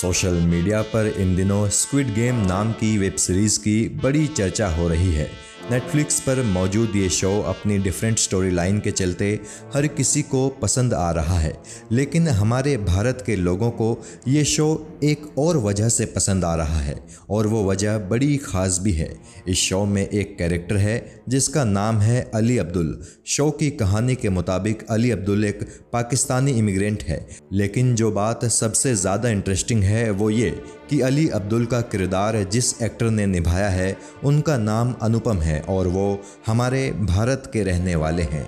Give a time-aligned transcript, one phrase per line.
[0.00, 4.88] Social media पर इन दिनों squid game नाम की वेब सीरीज़ की बड़ी चर्चा हो
[4.88, 5.28] रही है।
[5.62, 9.28] नेटफ्लिक्स पर मौजूद ये शो अपनी डिफरेंट स्टोरी लाइन के चलते
[9.74, 11.52] हर किसी को पसंद आ रहा है।
[11.92, 13.90] लेकिन हमारे भारत के लोगों को
[14.28, 14.66] ये शो
[15.04, 16.96] एक और वजह से पसंद आ रहा है
[17.30, 19.12] और वो वजह बड़ी ख़ास भी है।
[19.48, 24.28] इस शो में एक कैरेक्टर है जिसका नाम है अली अब्दुल। शो की कहानी के
[24.30, 30.30] मुताबिक अली अब्दुल एक पाकिस्तानी इमिग्रेंट है। लेकिन जो बात सबसे ज़्यादा इंटरेस्टिंग है वो
[30.30, 30.50] ये
[30.90, 35.86] कि अली अब्दुल का किरदार जिस एक्टर ने निभाया है, उनका नाम अनुपम है और
[35.86, 38.44] वो हमारे भारत के रहने वाले हैं।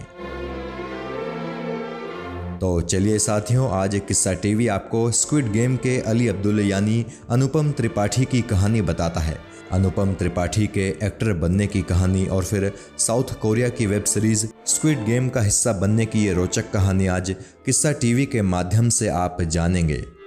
[2.58, 8.24] तो चलिए साथियों, आज किस्सा टीवी आपको स्क्विड गेम के अली अब्दुल यानी अनुपम त्रिपाठी
[8.24, 9.38] की कहानी बताता है।
[9.72, 15.04] अनुपम त्रिपाठी के एक्टर बनने की कहानी और फिर साउथ कोरिया की वेब सीरीज़ स्क्विड
[15.04, 17.34] गेम का हिस्सा बनने की ये रोचक कहानी आज
[17.66, 20.21] किस्सा टीवी के माध्यम से आप जानेंगे।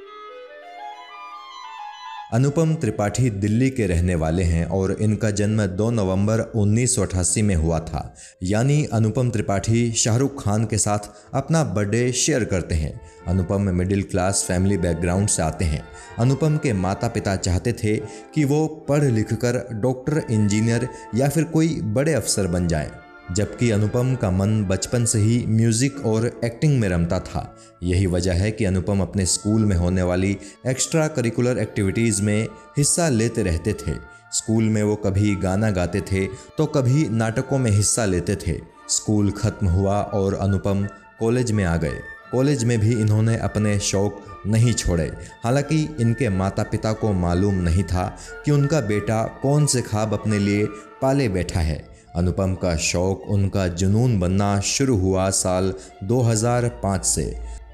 [2.34, 7.80] अनुपम त्रिपाठी दिल्ली के रहने वाले हैं और इनका जन्म 2 नवंबर 1988 में हुआ
[7.80, 14.04] था। यानी अनुपम त्रिपाठी शाहरुख खान के साथ अपना बर्थडे शेयर करते हैं। Anupam middle
[14.04, 15.84] class family background से आते हैं।
[16.20, 17.98] अनुपम के माता पिता चाहते थे
[18.36, 22.92] कि वो पढ़ लिख कर डॉक्टर, इंजीनियर या फिर कोई बड़े अफसर बन जाएँ।
[23.32, 28.34] जबकि अनुपम का मन बचपन से ही म्यूज़िक और एक्टिंग में रमता था। यही वजह
[28.34, 33.74] है कि अनुपम अपने स्कूल में होने वाली एक्स्ट्रा करिकुलर एक्टिविटीज़ में हिस्सा लेते रहते
[33.74, 33.94] थे।
[34.34, 36.26] स्कूल में वो कभी गाना गाते थे
[36.58, 38.60] तो कभी नाटकों में हिस्सा लेते थे।
[38.90, 40.86] स्कूल खत्म हुआ और अनुपम
[41.20, 42.00] कॉलेज में आ गए।
[42.32, 45.06] कॉलेज में भी इन्होंने अपने शौक नहीं छोड़े।
[45.44, 48.06] हालाँकि इनके माता पिता को मालूम नहीं था
[48.46, 50.66] कि उनका बेटा कौन से ख्वाब अपने लिए
[51.02, 57.26] पाले बैठा है। अनुपम का शौक उनका जुनून बनना शुरू हुआ साल 2005 से।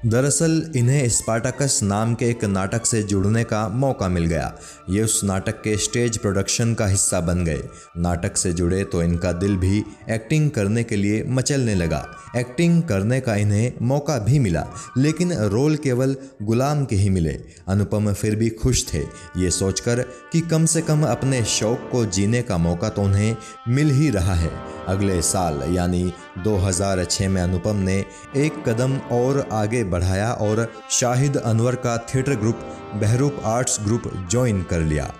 [0.06, 4.58] दरअसल, इन्हें स्पार्टाकस नाम के एक नाटक से जुड़ने का मौका मिल गया।
[4.90, 7.62] ये उस नाटक के स्टेज प्रोडक्शन का हिस्सा बन गए।
[7.98, 13.20] नाटक से जुड़े तो इनका दिल भी एक्टिंग करने के लिए मचलने लगा। एक्टिंग करने
[13.20, 14.66] का इन्हें मौका भी मिला,
[14.98, 19.02] लेकिन रोल केवल गुलाम के ही मिले। अनुपम फिर भी खुश थे।
[19.36, 20.02] ये सोचकर
[20.32, 23.36] कि कम से कम अपने शौक को जीने का मौका तो उन्हें
[23.68, 26.12] मिल ही रहा है। अगले साल, यानी
[26.44, 28.04] 2006 में अनुपम ने
[28.36, 32.58] एक कदम और आगे बढ़ाया और शाहिद अनवर का theatre group,
[32.94, 35.12] Bahroop arts group, join कर लिया।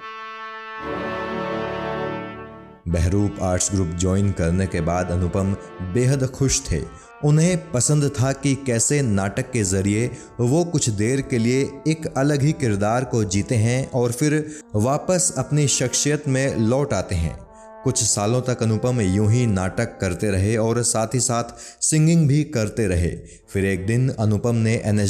[2.88, 6.82] बहरूप आर्ट्स ग्रुप ज्वाइन करने के बाद अनुपम बेहद खुश थे।
[7.24, 12.42] उन्हें पसंद था कि कैसे नाटक के ज़रिए वो कुछ देर के लिए एक अलग
[12.42, 17.51] ही किरदार को जीते हैं और फिर वापस अपनी शख्सियत में लौट आते हैं।
[17.84, 22.42] कुछ सालों तक अनुपम यूँ ही नाटक करते रहे और साथ ही साथ सिंगिंग भी
[22.46, 23.10] करते रहे।
[23.52, 25.00] फिर एक दिन अनुपम ने एन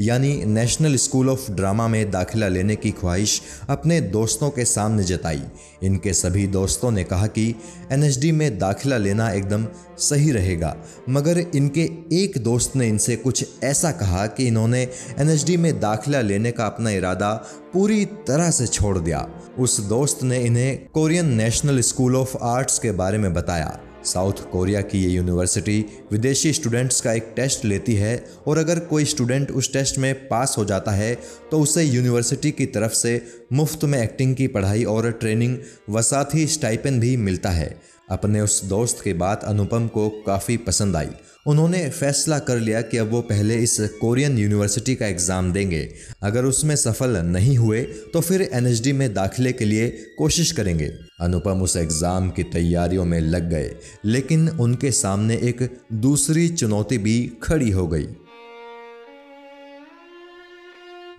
[0.00, 5.42] यानी नेशनल स्कूल ऑफ़ ड्रामा में दाखिला लेने की ख्वाहिश अपने दोस्तों के सामने जताई।
[5.82, 7.48] इनके सभी दोस्तों ने कहा कि
[7.92, 9.66] एन में दाखिला लेना एकदम
[9.98, 10.76] सही रहेगा,
[11.08, 14.82] मगर इनके एक दोस्त ने इनसे कुछ ऐसा कहा कि इन्होंने
[15.18, 17.32] एन में दाखिला लेने का अपना इरादा
[17.76, 19.18] पूरी तरह से छोड़ दिया।
[19.58, 24.80] उस दोस्त ने इन्हें Korean National School of Arts के बारे में बताया। साउथ कोरिया
[24.80, 25.78] की ये यूनिवर्सिटी
[26.12, 28.14] विदेशी स्टूडेंट्स का एक टेस्ट लेती है
[28.46, 31.14] और अगर कोई स्टूडेंट उस टेस्ट में पास हो जाता है
[31.50, 33.20] तो उसे यूनिवर्सिटी की तरफ़ से
[33.52, 35.56] मुफ़्त में एक्टिंग की पढ़ाई और ट्रेनिंग
[35.90, 37.68] व साथ ही स्टाइपेंड भी मिलता है।
[38.08, 41.08] अपने उस दोस्त की बात अनुपम को काफ़ी पसंद आई।
[41.46, 45.82] उन्होंने फैसला कर लिया कि अब वो पहले इस कोरियन यूनिवर्सिटी का एग्ज़ाम देंगे।
[46.22, 50.90] अगर उसमें सफल नहीं हुए तो फिर एनएचडी में दाखिले के लिए कोशिश करेंगे।
[51.20, 53.70] अनुपम उस एग्ज़ाम की तैयारियों में लग गए,
[54.04, 58.06] लेकिन उनके सामने एक दूसरी चुनौती भी खड़ी हो गई।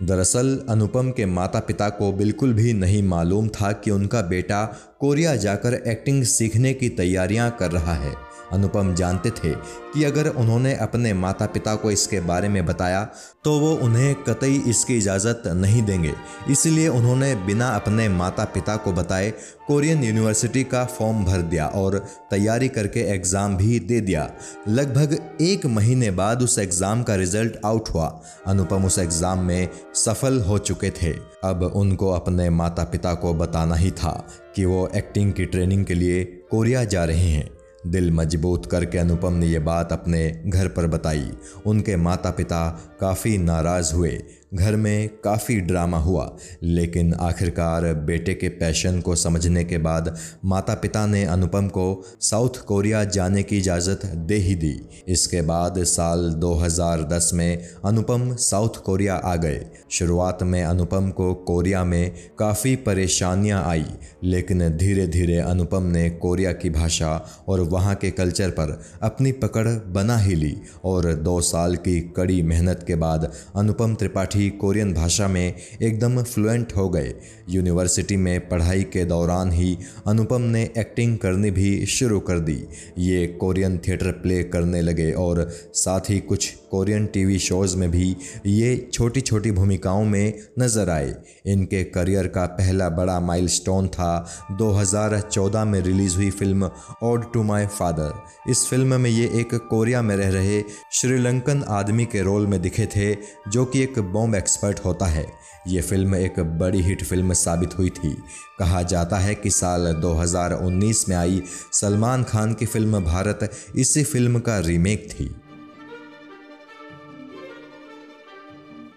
[0.02, 5.36] दरअसल, अनुपम के माता पिता को बिल्कुल भी नहीं मालूम था कि उनका बेटा कोरिया
[5.36, 9.52] जाकर एक्टिंग सीखने की तैयारियाँ कर रहा है। अनुपम जानते थे
[9.94, 13.02] कि अगर उन्होंने अपने माता पिता को इसके बारे में बताया
[13.44, 16.12] तो वो उन्हें कतई इसकी इजाज़त नहीं देंगे।
[16.50, 19.30] इसलिए उन्होंने बिना अपने माता पिता को बताए
[19.66, 21.98] कोरियन यूनिवर्सिटी का फॉर्म भर दिया और
[22.30, 24.28] तैयारी करके एग्ज़ाम भी दे दिया।
[24.68, 28.06] लगभग एक महीने बाद उस एग्ज़ाम का रिज़ल्ट आउट हुआ।
[28.46, 31.12] अनुपम उस एग्ज़ाम में सफल हो चुके थे।
[31.44, 34.12] अब उनको अपने माता पिता को बताना ही था
[34.56, 37.48] कि वो एक्टिंग की ट्रेनिंग के लिए कोरिया जा रहे हैं।
[37.86, 41.32] दिल मज़बूत करके अनुपम ने यह बात अपने घर पर बताई।
[41.66, 44.22] उनके माता पिता काफ़ी नाराज़ हुए।
[44.54, 46.30] घर में काफ़ी ड्रामा हुआ,
[46.62, 50.14] लेकिन आखिरकार बेटे के पैशन को समझने के बाद
[50.44, 51.86] माता पिता ने अनुपम को
[52.20, 54.74] साउथ कोरिया जाने की इजाज़त दे ही दी।
[55.08, 59.60] इसके बाद साल 2010 में अनुपम साउथ कोरिया आ गए।
[59.90, 63.84] शुरुआत में अनुपम को कोरिया में काफ़ी परेशानियाँ आई,
[64.24, 67.10] लेकिन धीरे धीरे अनुपम ने कोरिया की भाषा
[67.48, 72.42] और वहाँ के कल्चर पर अपनी पकड़ बना ही ली और दो साल की कड़ी
[72.42, 77.14] मेहनत के बाद अनुपम त्रिपाठी कोरियन भाषा में एकदम फ्लुएंट हो गए।
[77.48, 82.64] यूनिवर्सिटी में पढ़ाई के दौरान ही अनुपम ने एक्टिंग करनी भी शुरू कर दी।
[82.98, 88.16] ये कोरियन थिएटर प्ले करने लगे और साथ ही कुछ कोरियन टीवी शोज़ में भी
[88.46, 91.14] ये छोटी छोटी भूमिकाओं में नज़र आए।
[91.46, 94.10] इनके करियर का पहला बड़ा माइलस्टोन था।
[94.58, 96.70] 2014 में रिलीज़ हुई film
[97.02, 100.62] Ode to My Father इस फ़िल्म में ये एक कोरिया में रह रहे
[100.92, 103.14] श्रीलंकन आदमी के रोल में दिखे थे,
[103.48, 105.26] जो कि एक बॉम्ब एक्सपर्ट होता है।
[105.68, 108.10] ये फ़िल्म एक बड़ी हिट फ़िल्म साबित हुई थी।
[108.58, 111.42] कहा जाता है कि साल 2019 में आई
[111.72, 115.30] सलमान खान की फ़िल्म भारत इसी फ़िल्म का रीमेक थी।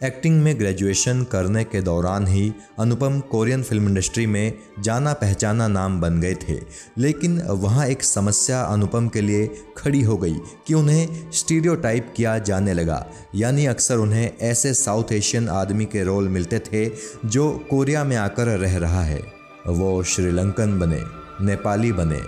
[0.03, 6.01] एक्टिंग में ग्रेजुएशन करने के दौरान ही अनुपम कोरियन फ़िल्म इंडस्ट्री में जाना पहचाना नाम
[6.01, 6.59] बन गए थे।
[6.97, 10.35] लेकिन वहाँ एक समस्या अनुपम के लिए खड़ी हो गई
[10.67, 16.29] कि उन्हें स्टीरियोटाइप किया जाने लगा। यानी अक्सर उन्हें ऐसे साउथ एशियन आदमी के रोल
[16.29, 16.91] मिलते थे
[17.25, 19.21] जो कोरिया में आकर रह रहा है।
[19.67, 21.01] वो श्रीलंकन बने,
[21.45, 22.21] नेपाली बने,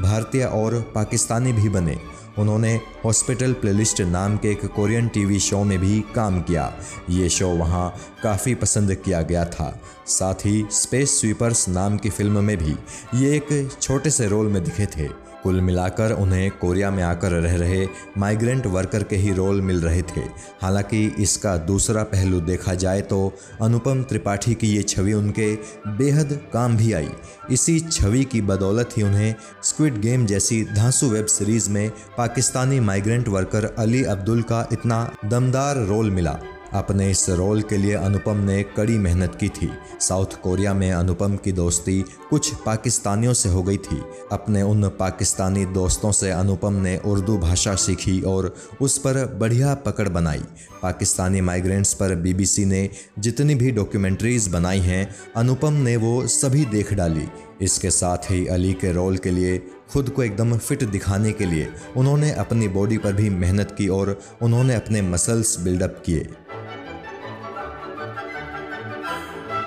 [0.00, 2.74] भारतीय और पाकिस्तानी भी बने। उन्होंने
[3.04, 6.72] हॉस्पिटल प्लेलिस्ट नाम के एक कोरियन टीवी शो में भी काम किया।
[7.10, 7.88] ये शो वहाँ
[8.22, 12.76] काफ़ी पसंद किया गया था। साथ ही स्पेस स्वीपर्स नाम की फ़िल्म में भी
[13.14, 17.56] ये एक छोटे से रोल में दिखे थे। कुल मिलाकर उन्हें कोरिया में आकर रह
[17.56, 17.86] रहे
[18.18, 20.20] माइग्रेंट वर्कर के ही रोल मिल रहे थे।
[20.62, 23.20] हालाँकि इसका दूसरा पहलू देखा जाए तो
[23.62, 25.54] अनुपम त्रिपाठी की ये छवि उनके
[25.88, 27.08] बेहद काम भी आई।
[27.50, 33.28] इसी छवि की बदौलत ही उन्हें स्क्विड गेम जैसी धांसू वेब सीरीज़ में पाकिस्तानी माइग्रेंट
[33.28, 36.38] वर्कर अली अब्दुल का इतना दमदार रोल मिला।
[36.72, 39.70] अपने इस रोल के लिए अनुपम ने कड़ी मेहनत की थी।
[40.00, 44.02] साउथ कोरिया में अनुपम की दोस्ती कुछ पाकिस्तानियों से हो गई थी।
[44.32, 50.08] अपने उन पाकिस्तानी दोस्तों से अनुपम ने उर्दू भाषा सीखी और उस पर बढ़िया पकड़
[50.08, 50.42] बनाई।
[50.82, 56.94] पाकिस्तानी माइग्रेंट्स पर बीबीसी ने जितनी भी डॉक्यूमेंट्रीज बनाई हैं, अनुपम ने वो सभी देख
[56.94, 57.28] डाली।
[57.62, 59.58] इसके साथ ही अली के रोल के लिए,
[59.92, 64.20] खुद को एकदम फिट दिखाने के लिए, उन्होंने अपनी बॉडी पर भी मेहनत की और
[64.42, 66.28] उन्होंने अपने मसल्स बिल्डअप किए।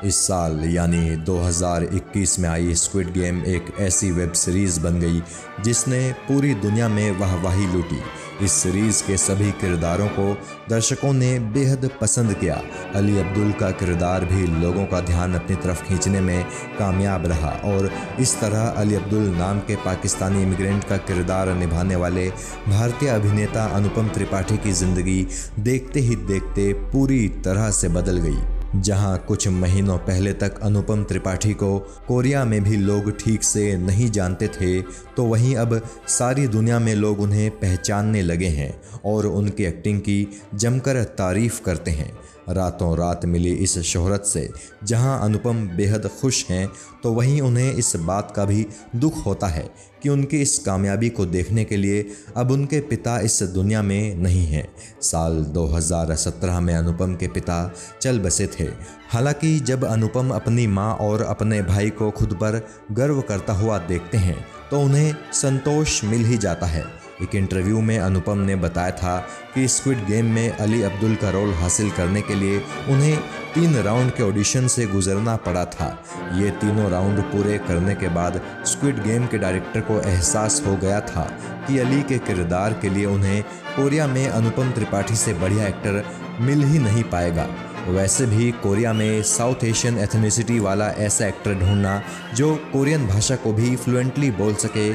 [0.06, 5.22] इस साल, यानी 2021 में आई स्क्विड गेम एक ऐसी वेब सीरीज़ बन गई,
[5.64, 8.00] जिसने पूरी दुनिया में वाहवाही लूटी।
[8.46, 10.34] इस सीरीज़ के सभी किरदारों को
[10.70, 12.62] दर्शकों ने बेहद पसंद किया।
[12.96, 16.44] अली अब्दुल का किरदार भी लोगों का ध्यान अपनी तरफ़ खींचने में
[16.80, 17.90] कामयाब रहा और
[18.20, 22.28] इस तरह अली अब्दुल नाम के पाकिस्तानी इमिग्रेंट का किरदार निभाने वाले
[22.68, 25.26] भारतीय अभिनेता अनुपम त्रिपाठी की ज़िंदगी
[25.60, 31.54] देखते ही देखते पूरी तरह से बदल गई। जहाँ कुछ महीनों पहले तक अनुपम त्रिपाठी
[31.54, 31.78] को
[32.08, 34.82] कोरिया में भी लोग ठीक से नहीं जानते थे
[35.18, 40.28] तो वहीं अब सारी दुनिया में लोग उन्हें पहचानने लगे हैं और उनकी एक्टिंग की
[40.56, 42.12] जमकर तारीफ़ करते हैं।
[42.50, 44.50] रातों रात मिली इस शोहरत से,
[44.84, 46.68] जहाँ अनुपम बेहद खुश हैं
[47.04, 48.66] तो वहीं उन्हें इस बात का भी
[48.96, 49.70] दुख होता है
[50.04, 52.06] कि उनकी इस कामयाबी को देखने के लिए
[52.38, 54.68] अब उनके पिता इस दुनिया में नहीं हैं।
[55.02, 58.68] साल 2017 में अनुपम के पिता चल बसे थे।
[59.10, 64.18] हालाँकि जब अनुपम अपनी माँ और अपने भाई को खुद पर गर्व करता हुआ देखते
[64.18, 64.38] हैं
[64.72, 69.18] तो उन्हें संतोष मिल ही जाता है। एक इंटरव्यू में अनुपम ने बताया था
[69.56, 72.58] कि स्क्विड गेम में अली अब्दुल का रोल हासिल करने के लिए
[72.90, 73.18] उन्हें
[73.54, 75.88] तीन राउंड के ऑडिशन से गुजरना पड़ा था।
[76.36, 81.00] ये तीनों राउंड पूरे करने के बाद स्क्विड गेम के डायरेक्टर को एहसास हो गया
[81.02, 81.24] था
[81.68, 83.44] कि अली के किरदार के लिए उन्हें
[83.76, 86.04] कोरिया में अनुपम त्रिपाठी से बढ़िया एक्टर
[86.40, 87.48] मिल ही नहीं पाएगा।
[87.88, 92.02] वैसे भी कोरिया में साउथ एशियन एथनिसिटी वाला ऐसा एक्टर ढूंढना,
[92.36, 94.90] जो कोरियन भाषा को भी फ्लुएंटली बोल सके,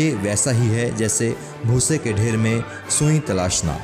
[0.00, 1.36] ये वैसा ही है जैसे
[1.66, 3.78] भूसे के ढेर में सुई तलाशना।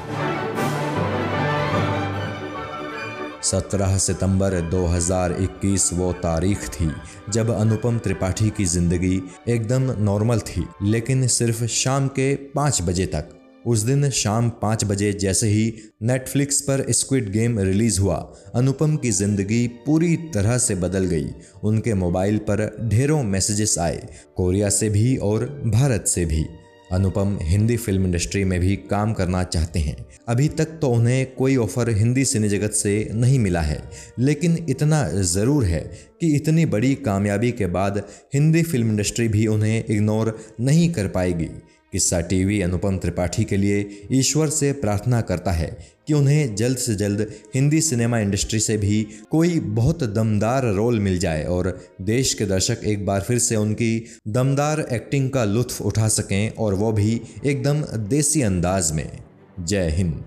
[3.42, 6.92] 17 सितंबर 2021 वो तारीख थी,
[7.28, 13.39] जब अनुपम त्रिपाठी की ज़िंदगी एकदम नॉर्मल थी, लेकिन सिर्फ़ शाम के पाँच बजे तक।
[13.66, 18.16] उस दिन शाम पाँच बजे जैसे ही नेटफ्लिक्स पर स्क्विड गेम रिलीज़ हुआ,
[18.54, 21.28] अनुपम की ज़िंदगी पूरी तरह से बदल गई।
[21.64, 26.44] उनके मोबाइल पर ढेरों मैसेजेस आए, कोरिया से भी और भारत से भी।
[26.92, 29.96] अनुपम हिंदी फ़िल्म इंडस्ट्री में भी काम करना चाहते हैं।
[30.28, 33.82] अभी तक तो उन्हें कोई ऑफ़र हिंदी सिने जगत से नहीं मिला है,
[34.18, 35.80] लेकिन इतना ज़रूर है
[36.20, 38.02] कि इतनी बड़ी कामयाबी के बाद
[38.34, 41.48] हिंदी फ़िल्म इंडस्ट्री भी उन्हें इग्नोर नहीं कर पाएगी।
[41.92, 46.94] किस्सा टीवी अनुपम त्रिपाठी के लिए ईश्वर से प्रार्थना करता है कि उन्हें जल्द से
[46.94, 52.46] जल्द हिंदी सिनेमा इंडस्ट्री से भी कोई बहुत दमदार रोल मिल जाए और देश के
[52.46, 57.20] दर्शक एक बार फिर से उनकी दमदार एक्टिंग का लुत्फ उठा सकें और वो भी
[57.46, 59.18] एकदम देसी अंदाज में।
[59.60, 60.24] जय हिंद।